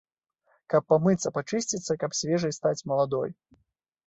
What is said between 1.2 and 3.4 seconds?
пачысціцца, каб свежай стаць, маладой.